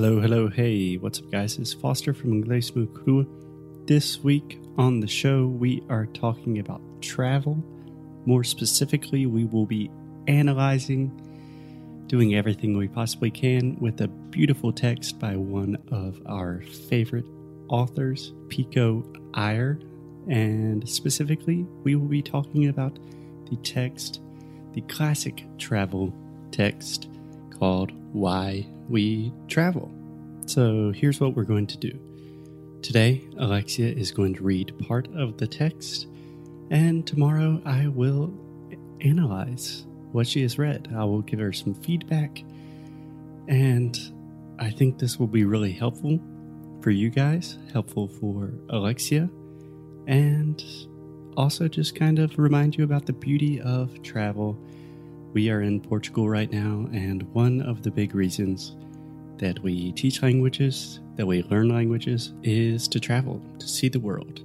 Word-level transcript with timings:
Hello, 0.00 0.20
hello, 0.20 0.46
hey, 0.48 0.94
what's 0.96 1.18
up, 1.18 1.28
guys? 1.32 1.58
It's 1.58 1.72
Foster 1.72 2.14
from 2.14 2.30
Inglés 2.30 2.72
Muy. 2.76 3.26
This 3.84 4.22
week 4.22 4.60
on 4.76 5.00
the 5.00 5.08
show, 5.08 5.48
we 5.48 5.82
are 5.88 6.06
talking 6.06 6.60
about 6.60 6.80
travel. 7.02 7.60
More 8.24 8.44
specifically, 8.44 9.26
we 9.26 9.44
will 9.44 9.66
be 9.66 9.90
analyzing, 10.28 11.10
doing 12.06 12.36
everything 12.36 12.76
we 12.76 12.86
possibly 12.86 13.32
can 13.32 13.76
with 13.80 14.00
a 14.00 14.06
beautiful 14.06 14.72
text 14.72 15.18
by 15.18 15.34
one 15.34 15.76
of 15.90 16.22
our 16.26 16.62
favorite 16.88 17.26
authors, 17.68 18.32
Pico 18.50 19.02
Iyer. 19.34 19.80
And 20.28 20.88
specifically, 20.88 21.66
we 21.82 21.96
will 21.96 22.06
be 22.06 22.22
talking 22.22 22.68
about 22.68 22.96
the 23.50 23.56
text, 23.64 24.20
the 24.74 24.82
classic 24.82 25.44
travel 25.58 26.14
text 26.52 27.08
called 27.50 27.90
Why 28.12 28.64
We 28.88 29.32
Travel. 29.48 29.92
So 30.46 30.92
here's 30.92 31.20
what 31.20 31.36
we're 31.36 31.44
going 31.44 31.66
to 31.66 31.76
do. 31.76 31.98
Today, 32.80 33.28
Alexia 33.38 33.88
is 33.88 34.10
going 34.10 34.34
to 34.34 34.42
read 34.42 34.72
part 34.86 35.08
of 35.14 35.36
the 35.36 35.46
text, 35.46 36.06
and 36.70 37.06
tomorrow 37.06 37.60
I 37.66 37.88
will 37.88 38.32
analyze 39.02 39.84
what 40.12 40.26
she 40.26 40.40
has 40.42 40.58
read. 40.58 40.88
I 40.96 41.04
will 41.04 41.20
give 41.20 41.38
her 41.38 41.52
some 41.52 41.74
feedback, 41.74 42.42
and 43.46 43.98
I 44.58 44.70
think 44.70 44.98
this 44.98 45.18
will 45.18 45.26
be 45.26 45.44
really 45.44 45.72
helpful 45.72 46.18
for 46.80 46.90
you 46.90 47.10
guys, 47.10 47.58
helpful 47.72 48.08
for 48.08 48.54
Alexia, 48.70 49.28
and 50.06 50.64
also 51.36 51.68
just 51.68 51.94
kind 51.94 52.18
of 52.18 52.38
remind 52.38 52.76
you 52.76 52.84
about 52.84 53.04
the 53.04 53.12
beauty 53.12 53.60
of 53.60 54.02
travel. 54.02 54.58
We 55.38 55.50
are 55.50 55.62
in 55.62 55.78
Portugal 55.78 56.28
right 56.28 56.50
now, 56.50 56.88
and 56.92 57.22
one 57.32 57.62
of 57.62 57.84
the 57.84 57.92
big 57.92 58.12
reasons 58.12 58.74
that 59.36 59.56
we 59.62 59.92
teach 59.92 60.20
languages, 60.20 60.98
that 61.14 61.28
we 61.28 61.44
learn 61.44 61.68
languages, 61.68 62.32
is 62.42 62.88
to 62.88 62.98
travel, 62.98 63.40
to 63.60 63.68
see 63.68 63.88
the 63.88 64.00
world, 64.00 64.40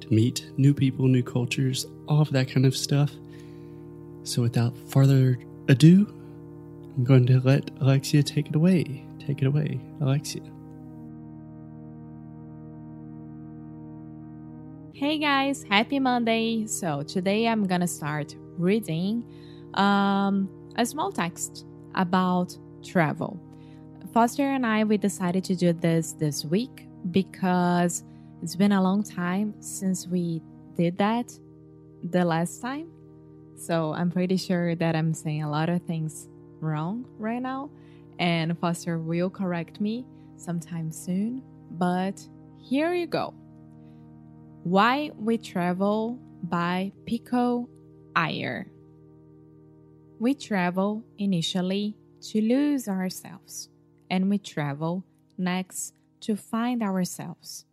to 0.00 0.08
meet 0.08 0.50
new 0.56 0.72
people, 0.72 1.06
new 1.06 1.22
cultures, 1.22 1.84
all 2.08 2.22
of 2.22 2.30
that 2.30 2.50
kind 2.50 2.64
of 2.64 2.74
stuff. 2.74 3.12
So, 4.22 4.40
without 4.40 4.74
further 4.88 5.38
ado, 5.68 6.06
I'm 6.96 7.04
going 7.04 7.26
to 7.26 7.40
let 7.40 7.70
Alexia 7.82 8.22
take 8.22 8.48
it 8.48 8.56
away. 8.56 9.04
Take 9.20 9.42
it 9.42 9.46
away, 9.48 9.78
Alexia. 10.00 10.50
Hey 14.94 15.18
guys, 15.18 15.62
happy 15.62 15.98
Monday. 15.98 16.66
So 16.66 17.02
today 17.02 17.46
I'm 17.46 17.66
gonna 17.66 17.86
start 17.86 18.34
reading 18.56 19.24
um, 19.74 20.48
a 20.76 20.86
small 20.86 21.12
text 21.12 21.66
about 21.94 22.56
travel. 22.82 23.40
Foster 24.12 24.42
and 24.42 24.64
I 24.64 24.84
we 24.84 24.96
decided 24.96 25.44
to 25.44 25.54
do 25.54 25.72
this 25.72 26.12
this 26.12 26.44
week 26.44 26.86
because 27.10 28.04
it's 28.42 28.56
been 28.56 28.72
a 28.72 28.82
long 28.82 29.02
time 29.02 29.54
since 29.60 30.06
we 30.06 30.42
did 30.76 30.96
that 30.98 31.32
the 32.02 32.24
last 32.24 32.60
time. 32.60 32.88
So 33.56 33.92
I'm 33.92 34.10
pretty 34.10 34.36
sure 34.36 34.74
that 34.76 34.94
I'm 34.94 35.12
saying 35.12 35.42
a 35.42 35.50
lot 35.50 35.68
of 35.68 35.82
things 35.82 36.28
wrong 36.60 37.06
right 37.18 37.42
now, 37.42 37.70
and 38.18 38.56
Foster 38.58 38.98
will 38.98 39.30
correct 39.30 39.80
me 39.80 40.06
sometime 40.36 40.92
soon. 40.92 41.42
But 41.72 42.26
here 42.58 42.94
you 42.94 43.06
go. 43.06 43.34
Why 44.62 45.10
We 45.18 45.38
Travel 45.38 46.18
by 46.42 46.92
Pico 47.06 47.68
Iyer. 48.14 48.70
We 50.20 50.34
travel 50.34 51.04
initially 51.16 51.96
to 52.22 52.40
lose 52.40 52.88
ourselves, 52.88 53.68
and 54.10 54.28
we 54.28 54.38
travel 54.38 55.04
next 55.36 55.94
to 56.22 56.34
find 56.34 56.82
ourselves. 56.82 57.64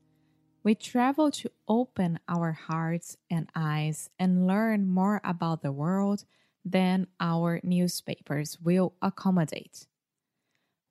We 0.64 0.76
travel 0.76 1.32
to 1.32 1.50
open 1.68 2.20
our 2.30 2.52
hearts 2.52 3.18
and 3.32 3.50
eyes 3.56 4.12
and 4.20 4.46
learn 4.46 4.88
more 4.88 5.22
about 5.24 5.64
the 5.64 5.72
world 5.72 6.26
than 6.64 7.08
our 7.20 7.62
newspapers 7.64 8.60
will 8.62 8.94
accommodate. 9.02 9.88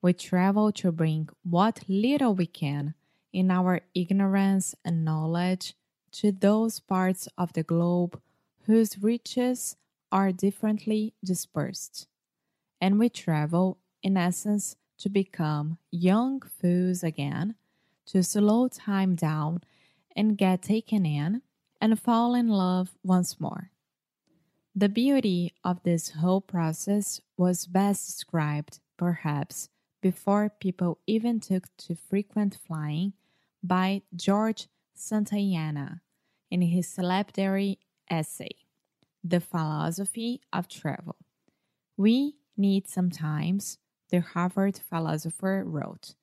We 0.02 0.12
travel 0.12 0.72
to 0.72 0.90
bring 0.90 1.28
what 1.44 1.84
little 1.88 2.34
we 2.34 2.46
can 2.46 2.94
in 3.32 3.52
our 3.52 3.82
ignorance 3.94 4.74
and 4.84 5.04
knowledge 5.04 5.74
to 6.12 6.32
those 6.32 6.80
parts 6.80 7.28
of 7.38 7.52
the 7.52 7.62
globe 7.62 8.20
whose 8.66 8.98
riches 8.98 9.76
are 10.14 10.30
differently 10.30 11.12
dispersed. 11.24 12.06
And 12.80 13.00
we 13.00 13.08
travel, 13.08 13.78
in 14.00 14.16
essence, 14.16 14.76
to 14.98 15.08
become 15.08 15.78
young 15.90 16.40
fools 16.40 17.02
again, 17.02 17.56
to 18.06 18.22
slow 18.22 18.68
time 18.68 19.16
down 19.16 19.62
and 20.14 20.38
get 20.38 20.62
taken 20.62 21.04
in 21.04 21.42
and 21.80 22.00
fall 22.00 22.34
in 22.34 22.48
love 22.48 22.92
once 23.02 23.40
more. 23.40 23.72
The 24.76 24.88
beauty 24.88 25.52
of 25.64 25.82
this 25.82 26.10
whole 26.10 26.40
process 26.40 27.20
was 27.36 27.66
best 27.66 28.06
described, 28.06 28.78
perhaps, 28.96 29.68
before 30.00 30.48
people 30.60 30.98
even 31.08 31.40
took 31.40 31.64
to 31.78 31.96
frequent 31.96 32.56
flying 32.64 33.14
by 33.62 34.02
George 34.14 34.68
Santayana 34.96 36.02
in 36.50 36.62
his 36.62 36.86
celebratory 36.86 37.78
essay, 38.08 38.63
The 39.26 39.40
Philosophy 39.40 40.42
of 40.52 40.68
Travel. 40.68 41.16
We 41.96 42.36
need 42.58 42.86
sometimes, 42.86 43.78
the 44.10 44.20
Harvard 44.20 44.78
philosopher 44.78 45.64
wrote, 45.66 46.14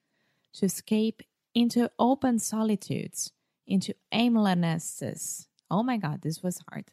to 0.53 0.65
escape 0.65 1.23
into 1.55 1.89
open 1.97 2.37
solitudes, 2.37 3.31
into 3.65 3.95
aimlessness. 4.11 5.47
Oh 5.71 5.81
my 5.81 5.97
God, 5.97 6.21
this 6.21 6.43
was 6.43 6.61
hard. 6.69 6.85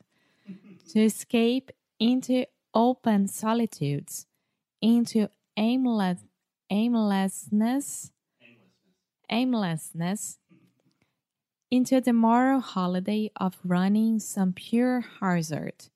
to 0.88 1.04
escape 1.04 1.70
into 2.00 2.46
open 2.72 3.28
solitudes, 3.28 4.26
into 4.80 5.28
aimless, 5.58 6.20
aimlessness, 6.70 8.12
aimlessness, 8.40 8.80
aimlessness 9.30 10.38
into 11.70 12.00
the 12.00 12.12
moral 12.12 12.60
holiday 12.60 13.30
of 13.36 13.58
running 13.62 14.19
some 14.19 14.52
pure 14.52 15.00
hazard 15.20 15.88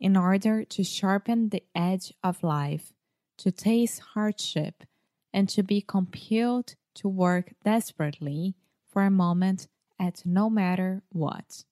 in 0.00 0.16
order 0.16 0.64
to 0.64 0.84
sharpen 0.84 1.48
the 1.48 1.62
edge 1.74 2.12
of 2.22 2.42
life, 2.42 2.92
to 3.38 3.50
taste 3.50 4.00
hardship, 4.14 4.84
and 5.32 5.48
to 5.48 5.62
be 5.62 5.80
compelled 5.80 6.74
to 6.94 7.08
work 7.08 7.52
desperately 7.64 8.54
for 8.88 9.02
a 9.02 9.10
moment 9.10 9.68
at 9.98 10.22
no 10.24 10.48
matter 10.48 11.02
what. 11.10 11.64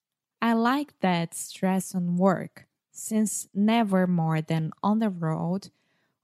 I 0.43 0.53
like 0.53 1.01
that 1.01 1.35
stress 1.35 1.95
on 1.95 2.17
work, 2.17 2.67
since 2.93 3.49
never 3.55 4.07
more 4.07 4.41
than 4.41 4.73
on 4.83 4.99
the 4.99 5.11
road 5.11 5.71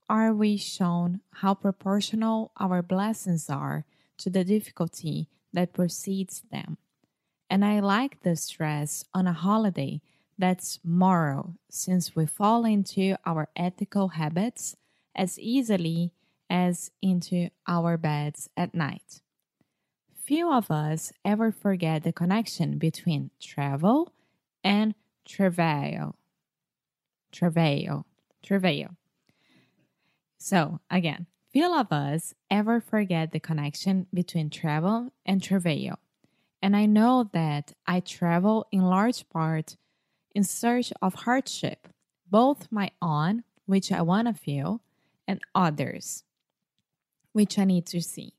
are 0.09 0.33
we 0.33 0.57
shown 0.57 1.21
how 1.31 1.53
proportional 1.53 2.51
our 2.57 2.81
blessings 2.81 3.49
are 3.49 3.85
to 4.17 4.29
the 4.29 4.43
difficulty 4.43 5.29
that 5.53 5.73
precedes 5.73 6.43
them. 6.51 6.77
And 7.49 7.63
I 7.63 7.79
like 7.79 8.21
the 8.21 8.35
stress 8.35 9.05
on 9.13 9.27
a 9.27 9.33
holiday 9.33 10.01
that's 10.37 10.79
moral, 10.83 11.55
since 11.69 12.15
we 12.15 12.25
fall 12.25 12.65
into 12.65 13.15
our 13.25 13.49
ethical 13.55 14.09
habits 14.09 14.75
as 15.15 15.39
easily 15.39 16.11
as 16.49 16.91
into 17.01 17.49
our 17.67 17.97
beds 17.97 18.49
at 18.57 18.73
night. 18.73 19.21
Few 20.23 20.51
of 20.51 20.71
us 20.71 21.11
ever 21.25 21.51
forget 21.51 22.03
the 22.03 22.13
connection 22.13 22.77
between 22.77 23.31
travel 23.41 24.13
and 24.63 24.95
travail. 25.25 26.15
Travail. 27.31 28.05
Travail. 28.41 28.95
So, 30.37 30.79
again, 30.89 31.27
few 31.51 31.73
of 31.73 31.91
us 31.91 32.33
ever 32.49 32.79
forget 32.79 33.31
the 33.31 33.39
connection 33.39 34.07
between 34.13 34.49
travel 34.49 35.13
and 35.25 35.41
travail. 35.41 35.99
And 36.61 36.75
I 36.75 36.85
know 36.85 37.29
that 37.33 37.73
I 37.85 37.99
travel 37.99 38.67
in 38.71 38.81
large 38.81 39.27
part 39.29 39.75
in 40.33 40.43
search 40.43 40.91
of 41.01 41.13
hardship, 41.13 41.87
both 42.29 42.71
my 42.71 42.91
own, 43.01 43.43
which 43.65 43.91
I 43.91 44.01
want 44.01 44.27
to 44.27 44.33
feel, 44.33 44.81
and 45.27 45.39
others, 45.53 46.23
which 47.31 47.57
I 47.57 47.65
need 47.65 47.85
to 47.87 48.01
see. 48.01 48.33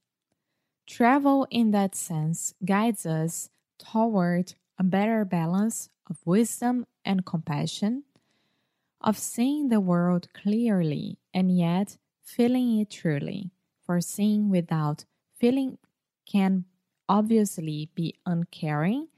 Travel, 0.86 1.46
in 1.50 1.70
that 1.70 1.94
sense, 1.94 2.54
guides 2.64 3.06
us 3.06 3.48
toward 3.78 4.54
a 4.78 4.84
better 4.84 5.24
balance 5.24 5.88
of 6.08 6.18
wisdom 6.24 6.86
and 7.04 7.24
compassion, 7.24 8.04
of 9.00 9.18
seeing 9.18 9.68
the 9.68 9.80
world 9.80 10.28
clearly 10.34 11.18
and 11.32 11.56
yet 11.56 11.96
feeling 12.22 12.80
it 12.80 12.90
truly, 12.90 13.50
for 13.84 14.00
seeing 14.00 14.50
without 14.50 15.04
feeling 15.36 15.78
can 16.26 16.64
obviously 17.08 17.90
be 17.94 18.14
uncaring, 18.24 19.08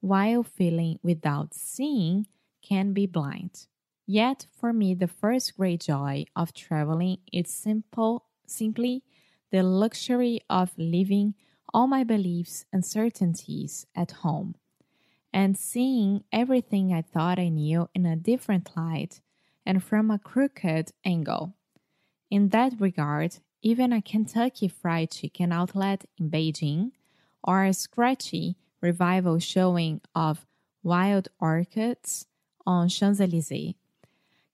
while 0.00 0.42
feeling 0.42 0.98
without 1.02 1.54
seeing 1.54 2.26
can 2.62 2.92
be 2.92 3.06
blind. 3.06 3.66
Yet, 4.06 4.46
for 4.52 4.72
me, 4.72 4.94
the 4.94 5.08
first 5.08 5.56
great 5.56 5.80
joy 5.82 6.26
of 6.36 6.52
traveling 6.52 7.18
is 7.32 7.48
simple, 7.48 8.26
simply 8.46 9.02
the 9.50 9.62
luxury 9.62 10.40
of 10.48 10.72
leaving 10.76 11.34
all 11.74 11.86
my 11.86 12.04
beliefs 12.04 12.64
and 12.72 12.84
certainties 12.84 13.86
at 13.94 14.12
home 14.22 14.54
and 15.32 15.58
seeing 15.58 16.24
everything 16.32 16.94
I 16.94 17.02
thought 17.02 17.38
I 17.38 17.48
knew 17.48 17.90
in 17.94 18.06
a 18.06 18.16
different 18.16 18.70
light 18.74 19.20
and 19.66 19.82
from 19.82 20.10
a 20.10 20.18
crooked 20.18 20.92
angle. 21.04 21.54
In 22.30 22.48
that 22.48 22.80
regard, 22.80 23.36
even 23.60 23.92
a 23.92 24.00
Kentucky 24.00 24.68
Fried 24.68 25.10
Chicken 25.10 25.52
outlet 25.52 26.06
in 26.16 26.30
Beijing 26.30 26.92
or 27.44 27.64
a 27.64 27.74
scratchy 27.74 28.56
revival 28.80 29.38
showing 29.38 30.00
of 30.14 30.46
wild 30.82 31.28
orchids 31.40 32.26
on 32.66 32.88
Champs 32.88 33.20
Elysees 33.20 33.74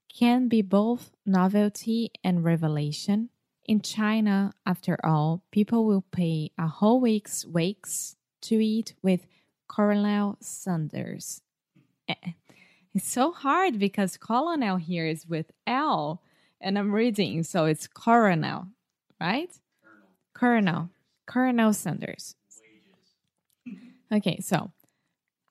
can 0.08 0.48
be 0.48 0.62
both 0.62 1.10
novelty 1.24 2.10
and 2.22 2.44
revelation. 2.44 3.30
In 3.64 3.80
China, 3.80 4.52
after 4.66 4.98
all, 5.04 5.42
people 5.50 5.84
will 5.84 6.04
pay 6.12 6.50
a 6.58 6.66
whole 6.66 7.00
week's 7.00 7.46
wakes 7.46 8.16
to 8.42 8.62
eat 8.62 8.94
with 9.02 9.26
Colonel 9.68 10.36
Sanders. 10.40 11.40
Eh, 12.08 12.32
it's 12.94 13.08
so 13.08 13.32
hard 13.32 13.78
because 13.78 14.18
Colonel 14.18 14.76
here 14.76 15.06
is 15.06 15.26
with 15.26 15.50
L, 15.66 16.20
and 16.60 16.78
I'm 16.78 16.92
reading, 16.92 17.42
so 17.42 17.64
it's 17.64 17.86
Coronel, 17.86 18.66
right? 19.20 19.50
Colonel. 20.34 20.90
Colonel 21.24 21.72
Sanders. 21.72 22.34
Okay, 24.12 24.40
so 24.40 24.70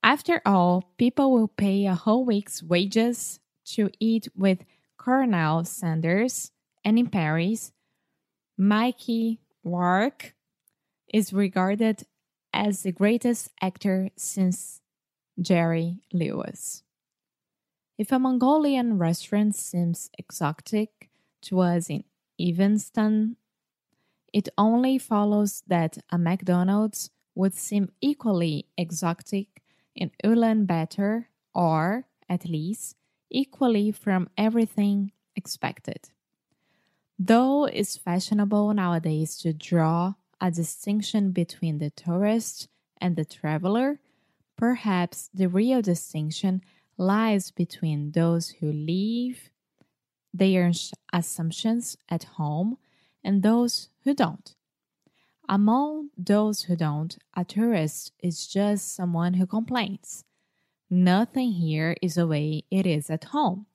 after 0.04 0.42
all, 0.46 0.94
people 0.98 1.32
will 1.32 1.48
pay 1.48 1.86
a 1.88 1.96
whole 1.96 2.26
week's 2.26 2.62
wages 2.62 3.40
to 3.66 3.90
eat 4.00 4.28
with 4.36 4.66
Colonel 4.98 5.64
Sanders, 5.64 6.52
and 6.86 7.00
in 7.00 7.08
Paris, 7.08 7.72
Mikey 8.58 9.40
Rourke 9.64 10.36
is 11.12 11.34
regarded 11.34 12.04
as 12.54 12.84
the 12.84 12.92
greatest 12.92 13.50
actor 13.62 14.10
since 14.16 14.82
Jerry 15.40 16.02
Lewis. 16.14 16.84
If 17.98 18.12
a 18.12 18.20
Mongolian 18.20 19.00
restaurant 19.00 19.56
seems 19.56 20.10
exotic 20.18 21.10
to 21.44 21.62
us 21.62 21.90
in 21.90 22.04
Evanston, 22.40 23.38
it 24.32 24.50
only 24.58 24.98
follows 25.00 25.64
that 25.68 25.98
a 26.12 26.18
McDonald's 26.18 27.10
would 27.36 27.54
seem 27.54 27.92
equally 28.02 28.66
exotic 28.78 29.62
in 29.96 30.12
Ulaanbaatar 30.24 31.26
or, 31.54 32.06
at 32.30 32.46
least, 32.46 32.96
equally 33.30 33.92
from 33.92 34.30
everything 34.38 35.12
expected. 35.36 36.10
Though 37.18 37.66
it's 37.66 37.98
fashionable 37.98 38.74
nowadays 38.74 39.38
to 39.40 39.54
draw 39.54 40.16
a 40.40 40.50
distinction 40.52 41.32
between 41.32 41.78
the 41.78 41.92
tourist 41.92 42.68
and 43.00 43.16
the 43.16 43.26
traveler, 43.26 44.00
perhaps 44.58 45.30
the 45.34 45.48
real 45.48 45.82
distinction 45.82 46.64
lies 46.98 47.52
between 47.52 48.12
those 48.12 48.50
who 48.50 48.72
leave 48.72 49.52
their 50.34 50.72
assumptions 51.14 51.98
at 52.10 52.24
home 52.24 52.78
and 53.24 53.44
those 53.44 53.90
who 54.04 54.14
don't. 54.14 54.56
Among 55.54 56.12
those 56.18 56.62
who 56.62 56.78
don't, 56.78 57.18
a 57.36 57.44
tourist 57.44 58.14
is 58.24 58.48
just 58.48 58.96
someone 58.96 59.34
who 59.34 59.46
complains. 59.46 60.24
Nothing 60.90 61.52
here 61.52 61.98
is 62.02 62.16
the 62.16 62.26
way 62.26 62.64
it 62.72 62.88
is 62.88 63.10
at 63.10 63.26
home. 63.26 63.66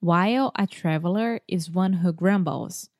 While 0.00 0.52
a 0.54 0.66
traveler 0.66 1.40
is 1.48 1.70
one 1.70 1.94
who 1.94 2.12
grumbles, 2.12 2.90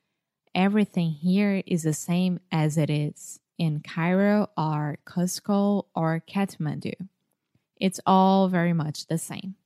everything 0.54 1.10
here 1.10 1.62
is 1.66 1.82
the 1.82 1.92
same 1.92 2.40
as 2.50 2.78
it 2.78 2.88
is 2.88 3.40
in 3.58 3.80
Cairo 3.80 4.48
or 4.56 4.96
Cusco 5.04 5.84
or 5.94 6.22
Kathmandu. 6.26 6.94
It's 7.76 8.00
all 8.06 8.48
very 8.48 8.72
much 8.72 9.08
the 9.08 9.18
same. 9.18 9.56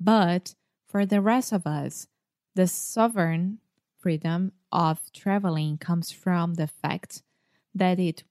But 0.00 0.54
for 0.88 1.04
the 1.04 1.20
rest 1.20 1.52
of 1.52 1.66
us, 1.66 2.06
the 2.54 2.66
sovereign 2.66 3.58
freedom 3.98 4.52
of 4.72 5.12
traveling 5.12 5.76
comes 5.76 6.10
from 6.10 6.54
the 6.54 6.66
fact 6.66 7.22
that 7.74 7.98
it 7.98 8.24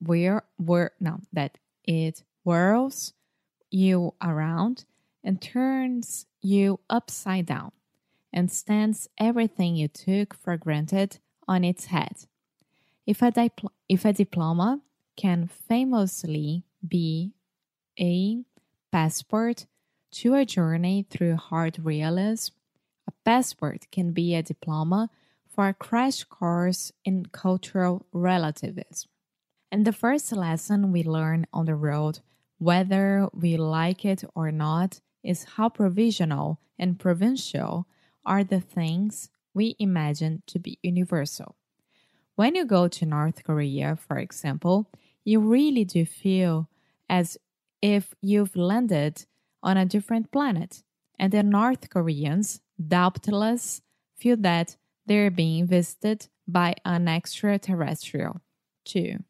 that 1.33 1.57
it 1.83 2.23
whirls 2.43 3.13
you 3.69 4.13
around 4.21 4.85
and 5.23 5.41
turns 5.41 6.25
you 6.41 6.79
upside 6.89 7.45
down 7.45 7.71
and 8.31 8.51
stands 8.51 9.07
everything 9.17 9.75
you 9.75 9.87
took 9.87 10.33
for 10.33 10.57
granted 10.57 11.19
on 11.47 11.63
its 11.63 11.85
head. 11.85 12.25
If 13.05 13.21
a, 13.21 13.31
dipl- 13.31 13.71
if 13.87 14.05
a 14.05 14.13
diploma 14.13 14.81
can 15.15 15.47
famously 15.47 16.63
be 16.85 17.33
a 17.99 18.43
passport 18.91 19.65
to 20.11 20.35
a 20.35 20.45
journey 20.45 21.05
through 21.09 21.35
hard 21.35 21.79
realism, 21.83 22.53
a 23.07 23.11
passport 23.23 23.87
can 23.91 24.11
be 24.11 24.35
a 24.35 24.43
diploma 24.43 25.09
for 25.49 25.67
a 25.67 25.73
crash 25.73 26.23
course 26.23 26.91
in 27.03 27.25
cultural 27.27 28.05
relativism. 28.11 29.09
And 29.71 29.85
the 29.85 29.93
first 29.93 30.31
lesson 30.31 30.91
we 30.91 31.03
learn 31.03 31.45
on 31.51 31.65
the 31.65 31.75
road, 31.75 32.19
whether 32.57 33.27
we 33.33 33.57
like 33.57 34.05
it 34.05 34.23
or 34.33 34.51
not, 34.51 35.01
is 35.23 35.43
how 35.55 35.69
provisional 35.69 36.59
and 36.79 36.99
provincial 36.99 37.87
are 38.25 38.43
the 38.43 38.61
things 38.61 39.29
we 39.53 39.75
imagine 39.79 40.43
to 40.47 40.59
be 40.59 40.79
universal. 40.83 41.55
When 42.35 42.55
you 42.55 42.65
go 42.65 42.87
to 42.87 43.05
North 43.05 43.43
Korea, 43.43 43.95
for 43.95 44.17
example, 44.17 44.89
you 45.25 45.39
really 45.39 45.83
do 45.83 46.05
feel 46.05 46.69
as 47.09 47.37
if 47.81 48.13
you've 48.21 48.55
landed 48.55 49.25
on 49.63 49.75
a 49.75 49.85
different 49.85 50.31
planet, 50.31 50.83
and 51.19 51.33
the 51.33 51.43
North 51.43 51.89
Koreans, 51.89 52.61
doubtless, 52.87 53.81
feel 54.15 54.37
that 54.37 54.77
they're 55.05 55.31
being 55.31 55.65
visited 55.65 56.27
by 56.47 56.75
an 56.85 57.07
extraterrestrial, 57.07 58.41
too. 58.85 59.23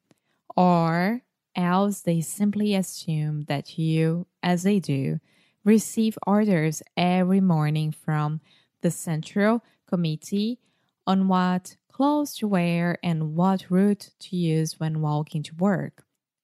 Or 0.57 1.21
else 1.55 2.01
they 2.01 2.19
simply 2.19 2.73
assume 2.73 3.43
that 3.43 3.77
you, 3.77 4.25
as 4.41 4.63
they 4.63 4.79
do, 4.79 5.19
receive 5.63 6.17
orders 6.25 6.81
every 6.97 7.41
morning 7.41 7.91
from 7.91 8.41
the 8.81 8.89
Central 8.89 9.63
Committee 9.87 10.59
on 11.05 11.27
what 11.27 11.77
clothes 11.91 12.35
to 12.37 12.47
wear 12.47 12.97
and 13.03 13.35
what 13.35 13.69
route 13.69 14.09
to 14.19 14.35
use 14.35 14.79
when 14.79 15.01
walking 15.01 15.43
to 15.43 15.55
work. 15.55 16.03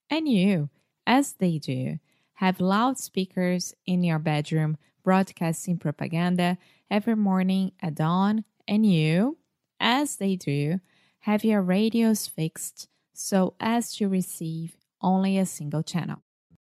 And 0.09 0.27
you, 0.27 0.69
as 1.07 1.33
they 1.33 1.57
do, 1.57 1.99
have 2.35 2.59
loudspeakers 2.59 3.73
in 3.85 4.03
your 4.03 4.19
bedroom 4.19 4.77
broadcasting 5.03 5.77
propaganda 5.77 6.57
every 6.89 7.15
morning 7.15 7.71
at 7.81 7.95
dawn, 7.95 8.45
and 8.67 8.85
you, 8.85 9.37
as 9.79 10.17
they 10.17 10.35
do, 10.35 10.79
have 11.21 11.43
your 11.43 11.61
radios 11.61 12.27
fixed 12.27 12.87
so 13.13 13.53
as 13.59 13.95
to 13.95 14.07
receive 14.09 14.75
only 15.01 15.37
a 15.37 15.45
single 15.45 15.83
channel. 15.83 16.22